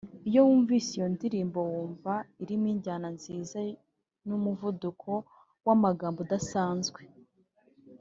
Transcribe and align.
Iyo 0.29 0.39
wumvise 0.47 0.89
iyo 0.97 1.07
ndirimbo 1.15 1.59
wumva 1.71 2.13
irimo 2.43 2.67
injyana 2.73 3.07
nziza 3.15 3.57
n’umuvuduko 4.27 5.09
w’amagambo 5.65 6.17
udasanzwe 6.25 7.01